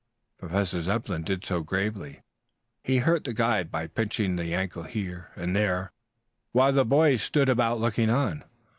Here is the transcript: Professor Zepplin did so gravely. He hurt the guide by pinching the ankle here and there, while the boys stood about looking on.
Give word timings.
Professor 0.39 0.81
Zepplin 0.81 1.21
did 1.21 1.45
so 1.45 1.61
gravely. 1.61 2.21
He 2.83 2.97
hurt 2.97 3.23
the 3.23 3.35
guide 3.35 3.69
by 3.69 3.85
pinching 3.85 4.35
the 4.35 4.51
ankle 4.51 4.81
here 4.81 5.29
and 5.35 5.55
there, 5.55 5.91
while 6.53 6.73
the 6.73 6.85
boys 6.85 7.21
stood 7.21 7.49
about 7.49 7.79
looking 7.79 8.09
on. 8.09 8.43